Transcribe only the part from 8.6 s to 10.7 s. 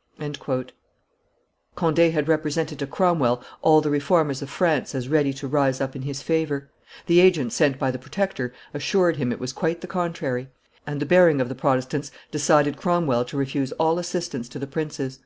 assured him it was quite the contrary;